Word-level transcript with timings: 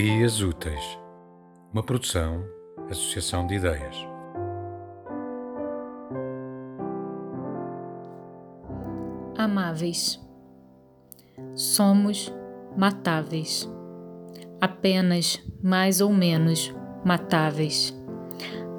Ideias 0.00 0.40
Úteis, 0.40 0.98
uma 1.74 1.82
produção, 1.82 2.42
associação 2.88 3.46
de 3.46 3.56
ideias. 3.56 3.94
Amáveis. 9.36 10.18
Somos 11.54 12.32
matáveis. 12.78 13.70
Apenas 14.58 15.38
mais 15.62 16.00
ou 16.00 16.10
menos 16.10 16.74
matáveis. 17.04 17.94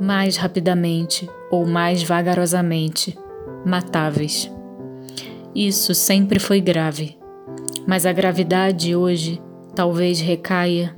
Mais 0.01 0.37
rapidamente 0.37 1.29
ou 1.51 1.67
mais 1.67 2.01
vagarosamente 2.01 3.15
matáveis. 3.63 4.51
Isso 5.53 5.93
sempre 5.93 6.39
foi 6.39 6.59
grave, 6.59 7.15
mas 7.87 8.07
a 8.07 8.11
gravidade 8.11 8.95
hoje 8.95 9.39
talvez 9.75 10.19
recaia 10.19 10.95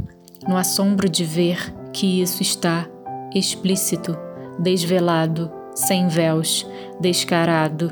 no 0.47 0.57
assombro 0.57 1.09
de 1.09 1.23
ver 1.23 1.73
que 1.91 2.21
isso 2.21 2.41
está 2.41 2.87
explícito, 3.33 4.17
desvelado, 4.59 5.51
sem 5.73 6.07
véus, 6.07 6.67
descarado. 6.99 7.91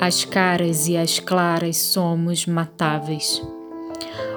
As 0.00 0.24
caras 0.24 0.88
e 0.88 0.96
as 0.96 1.18
claras 1.18 1.76
somos 1.76 2.46
matáveis. 2.46 3.42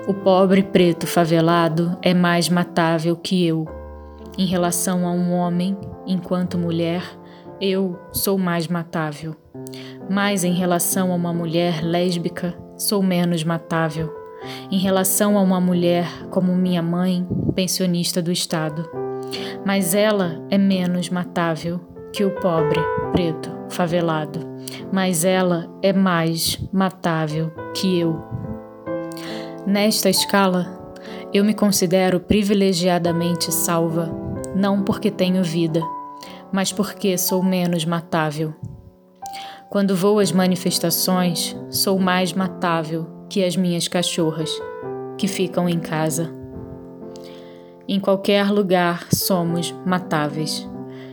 O 0.08 0.14
pobre 0.14 0.64
preto 0.64 1.08
favelado 1.08 1.98
é 2.02 2.14
mais 2.14 2.50
matável 2.50 3.16
que 3.16 3.46
eu. 3.46 3.66
Em 4.38 4.46
relação 4.46 5.08
a 5.08 5.12
um 5.12 5.32
homem, 5.34 5.78
enquanto 6.06 6.58
mulher, 6.58 7.04
eu 7.62 7.98
sou 8.12 8.38
mais 8.38 8.68
matável. 8.68 9.36
Mas 10.10 10.44
em 10.44 10.54
relação 10.54 11.12
a 11.12 11.16
uma 11.16 11.32
mulher 11.32 11.82
lésbica, 11.84 12.54
sou 12.78 13.02
menos 13.02 13.44
matável 13.44 14.23
em 14.74 14.80
relação 14.80 15.38
a 15.38 15.42
uma 15.42 15.62
mulher 15.62 16.08
como 16.32 16.56
minha 16.56 16.82
mãe, 16.82 17.28
pensionista 17.54 18.24
do 18.24 18.32
Estado. 18.32 18.90
Mas 19.64 19.94
ela 19.94 20.44
é 20.50 20.58
menos 20.58 21.12
matável 21.12 21.80
que 22.12 22.26
o 22.26 22.32
pobre, 22.32 22.80
preto, 23.12 23.52
favelado. 23.70 24.40
Mas 24.92 25.24
ela 25.24 25.72
é 25.80 25.94
mais 25.94 26.58
matável 26.74 27.52
que 27.76 28.00
eu. 28.00 28.20
Nesta 29.68 30.10
escala, 30.10 30.92
eu 31.32 31.46
me 31.46 31.54
considero 31.54 32.20
privilegiadamente 32.20 33.54
salva, 33.54 34.10
não 34.56 34.82
porque 34.82 35.12
tenho 35.12 35.44
vida, 35.44 35.82
mas 36.52 36.74
porque 36.74 37.16
sou 37.16 37.44
menos 37.44 37.86
matável. 37.86 38.56
Quando 39.70 39.96
vou 39.96 40.18
às 40.18 40.32
manifestações, 40.32 41.56
sou 41.70 42.00
mais 42.00 42.34
matável 42.34 43.13
que 43.34 43.44
as 43.44 43.58
minhas 43.58 43.88
cachorras, 43.88 44.52
que 45.18 45.28
ficam 45.28 45.68
em 45.68 45.80
casa. 45.80 46.32
Em 47.88 48.00
qualquer 48.00 48.52
lugar 48.52 49.08
somos 49.12 49.74
matáveis, 49.84 50.70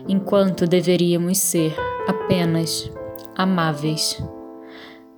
enquanto 0.06 0.66
deveríamos 0.66 1.38
ser 1.38 1.74
apenas 2.06 2.92
amáveis. 3.34 4.22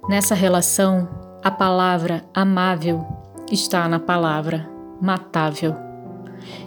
Nessa 0.09 0.37
relação, 0.37 1.09
a 1.43 1.51
palavra 1.51 2.25
amável 2.33 3.05
está 3.51 3.89
na 3.89 3.99
palavra 3.99 4.71
matável. 5.01 5.75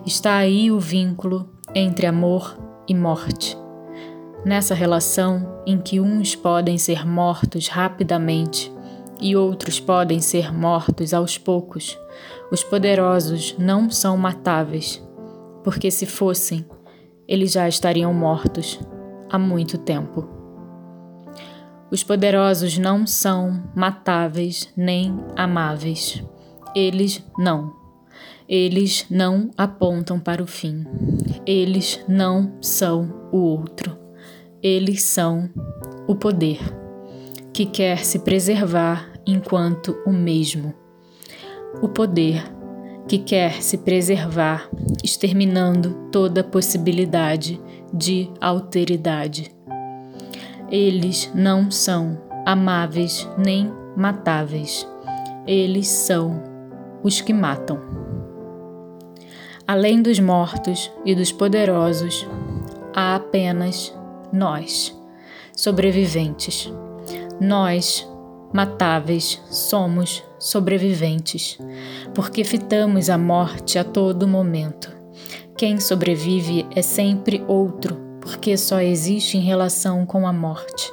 Está 0.05 0.35
aí 0.35 0.69
o 0.69 0.81
vínculo 0.81 1.49
entre 1.73 2.07
amor 2.07 2.57
e 2.89 2.93
morte. 2.93 3.57
Nessa 4.43 4.75
relação 4.75 5.61
em 5.65 5.77
que 5.77 6.01
uns 6.01 6.35
podem 6.35 6.77
ser 6.77 7.07
mortos 7.07 7.69
rapidamente 7.69 8.74
e 9.19 9.35
outros 9.35 9.79
podem 9.79 10.19
ser 10.19 10.53
mortos 10.53 11.13
aos 11.13 11.37
poucos. 11.37 11.97
Os 12.51 12.63
poderosos 12.63 13.55
não 13.57 13.89
são 13.89 14.17
matáveis, 14.17 15.01
porque 15.63 15.89
se 15.89 16.05
fossem, 16.05 16.65
eles 17.27 17.53
já 17.53 17.67
estariam 17.67 18.13
mortos 18.13 18.79
há 19.29 19.37
muito 19.39 19.77
tempo. 19.77 20.27
Os 21.91 22.03
poderosos 22.03 22.77
não 22.77 23.05
são 23.05 23.63
matáveis 23.75 24.67
nem 24.75 25.17
amáveis. 25.35 26.23
Eles 26.75 27.23
não. 27.37 27.73
Eles 28.49 29.05
não 29.09 29.49
apontam 29.57 30.19
para 30.19 30.43
o 30.43 30.47
fim. 30.47 30.85
Eles 31.45 32.03
não 32.07 32.57
são 32.61 33.29
o 33.31 33.37
outro. 33.37 33.97
Eles 34.61 35.03
são 35.03 35.49
o 36.07 36.15
poder 36.15 36.59
que 37.53 37.65
quer 37.65 38.03
se 38.03 38.19
preservar 38.19 39.14
enquanto 39.25 39.97
o 40.05 40.11
mesmo. 40.11 40.73
O 41.81 41.89
poder 41.89 42.43
que 43.07 43.19
quer 43.19 43.61
se 43.61 43.77
preservar, 43.79 44.69
exterminando 45.03 46.09
toda 46.11 46.43
possibilidade 46.43 47.61
de 47.93 48.29
alteridade. 48.41 49.51
Eles 50.69 51.31
não 51.35 51.69
são 51.69 52.17
amáveis 52.45 53.27
nem 53.37 53.71
matáveis. 53.95 54.87
Eles 55.45 55.87
são 55.87 56.41
os 57.03 57.21
que 57.21 57.33
matam. 57.33 57.79
Além 59.67 60.01
dos 60.01 60.19
mortos 60.19 60.91
e 61.03 61.15
dos 61.15 61.31
poderosos, 61.31 62.27
há 62.93 63.15
apenas 63.15 63.95
nós, 64.31 64.95
sobreviventes. 65.55 66.71
Nós, 67.39 68.07
matáveis, 68.55 69.41
somos 69.49 70.23
sobreviventes, 70.39 71.59
porque 72.13 72.41
fitamos 72.45 73.09
a 73.09 73.17
morte 73.17 73.77
a 73.77 73.83
todo 73.83 74.25
momento. 74.25 74.89
Quem 75.57 75.77
sobrevive 75.77 76.65
é 76.73 76.81
sempre 76.81 77.43
outro, 77.49 77.97
porque 78.21 78.55
só 78.55 78.79
existe 78.79 79.37
em 79.37 79.41
relação 79.41 80.05
com 80.05 80.25
a 80.25 80.31
morte. 80.31 80.89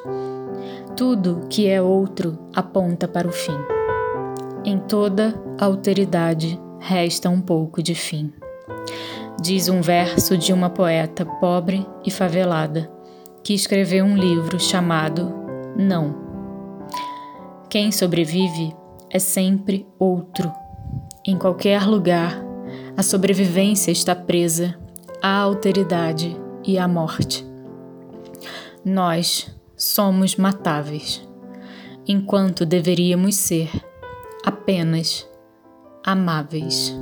Tudo 0.97 1.47
que 1.49 1.69
é 1.69 1.81
outro 1.81 2.37
aponta 2.53 3.07
para 3.07 3.29
o 3.29 3.33
fim. 3.33 3.57
Em 4.65 4.81
toda 4.81 5.33
alteridade 5.57 6.61
resta 6.81 7.31
um 7.31 7.41
pouco 7.41 7.81
de 7.81 7.95
fim. 7.95 8.33
Diz 9.41 9.69
um 9.69 9.81
verso 9.81 10.37
de 10.37 10.53
uma 10.53 10.69
poeta 10.69 11.25
pobre 11.25 11.87
e 12.05 12.11
favelada 12.11 12.91
que 13.45 13.55
escreveu 13.55 14.05
um 14.05 14.17
livro 14.17 14.59
chamado 14.59 15.33
Não. 15.77 16.32
Quem 17.73 17.91
sobrevive 17.91 18.77
é 19.09 19.19
sempre 19.19 19.87
outro. 19.99 20.53
Em 21.27 21.39
qualquer 21.39 21.87
lugar, 21.87 22.39
a 22.99 23.03
sobrevivência 23.03 23.91
está 23.91 24.15
presa 24.15 24.79
à 25.23 25.39
alteridade 25.39 26.39
e 26.67 26.77
à 26.77 26.87
morte. 26.87 27.47
Nós 28.85 29.51
somos 29.75 30.37
matáveis, 30.37 31.27
enquanto 32.07 32.67
deveríamos 32.67 33.37
ser 33.37 33.71
apenas 34.45 35.27
amáveis. 36.05 36.95